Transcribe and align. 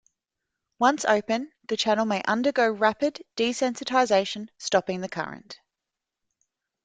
Once 0.79 1.05
open, 1.05 1.51
the 1.67 1.77
channel 1.77 2.05
may 2.07 2.23
undergo 2.23 2.67
rapid 2.71 3.23
desensitization, 3.37 4.49
stopping 4.57 4.99
the 5.01 5.07
current. 5.07 5.59